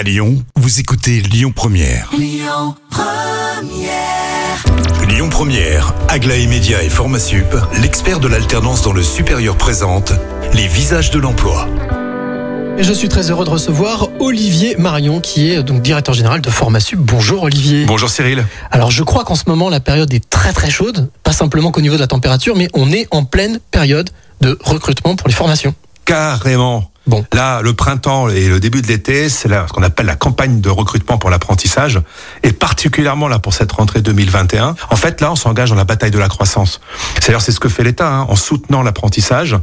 [0.00, 2.10] À Lyon, vous écoutez Lyon Première.
[5.06, 10.14] Lyon Première, Aglaé Média et Formasup, l'expert de l'alternance dans le supérieur présente
[10.54, 11.68] les visages de l'emploi.
[12.78, 16.48] Et je suis très heureux de recevoir Olivier Marion, qui est donc directeur général de
[16.48, 16.98] Formasup.
[16.98, 17.84] Bonjour Olivier.
[17.84, 18.46] Bonjour Cyril.
[18.70, 21.82] Alors je crois qu'en ce moment la période est très très chaude, pas simplement qu'au
[21.82, 24.08] niveau de la température, mais on est en pleine période
[24.40, 25.74] de recrutement pour les formations.
[26.06, 26.89] Carrément.
[27.10, 27.24] Bon.
[27.32, 30.70] Là, le printemps et le début de l'été, c'est ce qu'on appelle la campagne de
[30.70, 32.00] recrutement pour l'apprentissage,
[32.44, 34.76] et particulièrement là pour cette rentrée 2021.
[34.90, 36.80] En fait, là, on s'engage dans la bataille de la croissance.
[37.14, 39.56] C'est-à-dire, c'est ce que fait l'État hein, en soutenant l'apprentissage.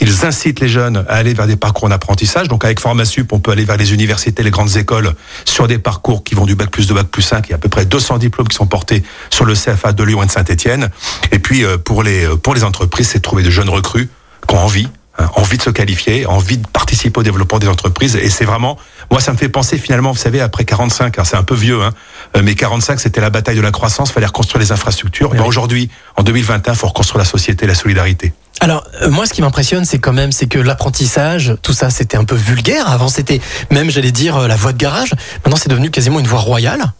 [0.00, 2.48] Ils incitent les jeunes à aller vers des parcours en apprentissage.
[2.48, 6.24] Donc avec Formasup, on peut aller vers les universités, les grandes écoles, sur des parcours
[6.24, 7.46] qui vont du bac plus 2, bac plus 5.
[7.46, 10.02] Il y a à peu près 200 diplômes qui sont portés sur le CFA de
[10.02, 10.90] Lyon et de Saint-Etienne.
[11.30, 14.08] Et puis euh, pour les, euh, pour les entreprises, c'est de trouver de jeunes recrues
[14.48, 14.88] qui ont envie,
[15.36, 18.16] envie de se qualifier, envie de participer au développement des entreprises.
[18.16, 18.76] Et c'est vraiment,
[19.10, 21.82] moi, ça me fait penser finalement, vous savez, après 45, alors c'est un peu vieux,
[21.82, 21.92] hein,
[22.36, 25.34] euh, mais 45, c'était la bataille de la croissance, fallait reconstruire les infrastructures.
[25.34, 25.46] Et Oui.
[25.46, 28.32] aujourd'hui, en 2021, il faut reconstruire la société, la solidarité.
[28.60, 32.16] Alors euh, moi ce qui m'impressionne c'est quand même c'est que l'apprentissage, tout ça c'était
[32.16, 32.88] un peu vulgaire.
[32.88, 33.40] Avant c'était
[33.72, 35.10] même j'allais dire euh, la voie de garage.
[35.44, 36.92] Maintenant c'est devenu quasiment une voie royale.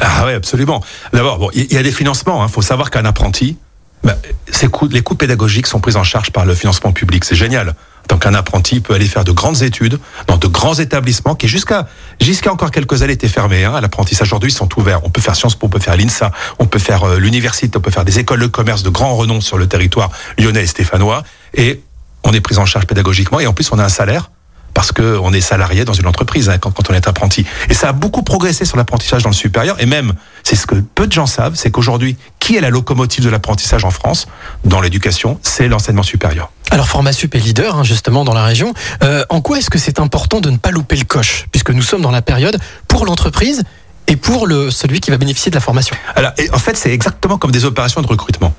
[0.00, 0.82] Ah oui, absolument.
[1.12, 2.46] D'abord, bon, il y a des financements.
[2.46, 3.56] Il faut savoir qu'un apprenti,
[4.02, 4.16] bah,
[4.50, 7.24] ses coûts, les coûts pédagogiques sont pris en charge par le financement public.
[7.24, 7.74] C'est génial.
[8.08, 11.86] Donc qu'un apprenti peut aller faire de grandes études dans de grands établissements qui jusqu'à
[12.20, 13.64] jusqu'à encore quelques années étaient fermés.
[13.64, 13.80] Hein.
[13.80, 15.00] L'apprentissage aujourd'hui ils sont ouverts.
[15.04, 17.80] On peut faire Sciences Po, on peut faire l'INSA, on peut faire euh, l'université, on
[17.80, 21.22] peut faire des écoles de commerce de grand renom sur le territoire lyonnais et stéphanois.
[21.54, 21.82] Et
[22.24, 24.30] on est pris en charge pédagogiquement et en plus on a un salaire
[24.74, 27.44] parce que on est salarié dans une entreprise hein, quand, quand on est apprenti.
[27.68, 29.80] Et ça a beaucoup progressé sur l'apprentissage dans le supérieur.
[29.80, 33.24] Et même, c'est ce que peu de gens savent, c'est qu'aujourd'hui, qui est la locomotive
[33.24, 34.26] de l'apprentissage en France?
[34.64, 36.50] Dans l'éducation C'est l'enseignement supérieur.
[36.70, 38.74] Alors Formasup est leader hein, justement dans la région.
[39.02, 41.46] Euh, en quoi est-ce que c'est important de ne pas louper le coche?
[41.50, 43.64] Puisque nous sommes dans la période pour l'entreprise
[44.06, 45.96] et pour le celui qui va bénéficier de la formation.
[46.14, 48.54] Alors, et en fait, c'est exactement comme des opérations de recrutement.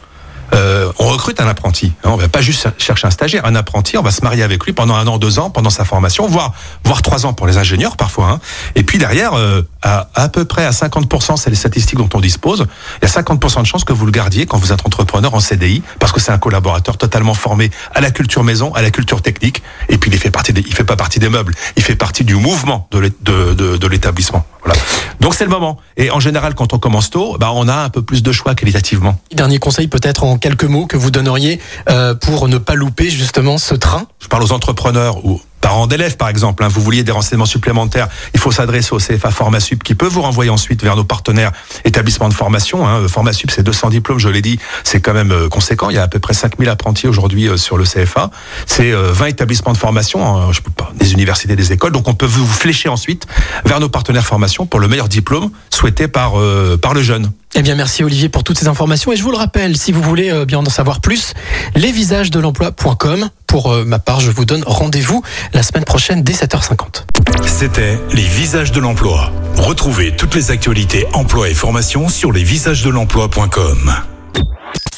[0.54, 1.94] Euh, on recrute un apprenti.
[2.04, 3.98] on va pas juste chercher un stagiaire, un apprenti.
[3.98, 6.54] On va se marier avec lui pendant un an, deux ans, pendant sa formation, voire
[6.84, 8.30] voire trois ans pour les ingénieurs parfois.
[8.30, 8.40] hein.
[8.76, 12.20] Et puis derrière, euh, à, à peu près à 50%, c'est les statistiques dont on
[12.20, 12.68] dispose.
[13.02, 15.40] Il y a 50% de chances que vous le gardiez quand vous êtes entrepreneur en
[15.40, 19.22] CDI, parce que c'est un collaborateur totalement formé à la culture maison, à la culture
[19.22, 19.64] technique.
[19.90, 22.24] Et puis il fait partie, des, il fait pas partie des meubles, il fait partie
[22.24, 24.46] du mouvement de l'établissement.
[24.64, 24.80] Voilà.
[25.22, 25.78] Donc c'est le moment.
[25.98, 28.56] Et en général, quand on commence tôt, bah on a un peu plus de choix
[28.56, 29.20] qualitativement.
[29.32, 31.60] Dernier conseil peut-être en quelques mots que vous donneriez
[31.90, 34.08] euh, pour ne pas louper justement ce train.
[34.22, 38.08] Je parle aux entrepreneurs ou parents d'élèves par exemple, hein, vous vouliez des renseignements supplémentaires,
[38.34, 41.52] il faut s'adresser au CFA Formasup qui peut vous renvoyer ensuite vers nos partenaires
[41.86, 42.88] établissements de formation.
[42.88, 43.08] Hein.
[43.08, 45.90] Formasup c'est 200 diplômes, je l'ai dit, c'est quand même euh, conséquent.
[45.90, 48.32] Il y a à peu près 5000 apprentis aujourd'hui euh, sur le CFA.
[48.66, 51.92] C'est euh, 20 établissements de formation, euh, je peux pas, des universités, des écoles.
[51.92, 53.28] Donc on peut vous flécher ensuite
[53.66, 57.32] vers nos partenaires formation pour le meilleur diplôme souhaité par, euh, par le jeune.
[57.54, 59.12] Eh bien, merci Olivier pour toutes ces informations.
[59.12, 61.34] Et je vous le rappelle, si vous voulez euh, bien en savoir plus,
[61.76, 63.30] lesvisagesdelemploi.com.
[63.46, 65.22] Pour euh, ma part, je vous donne rendez-vous
[65.54, 67.04] la semaine prochaine dès 7h50.
[67.46, 69.32] C'était les visages de l'emploi.
[69.58, 73.94] Retrouvez toutes les actualités emploi et formation sur lesvisagesdelemploi.com.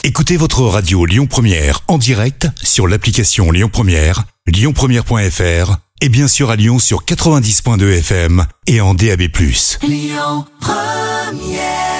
[0.04, 6.52] Écoutez votre radio Lyon Première en direct sur l'application Lyon Première, lyonpremière.fr et bien sûr
[6.52, 9.22] à Lyon sur 90.2 FM et en DAB+.
[9.82, 11.93] Lyon Première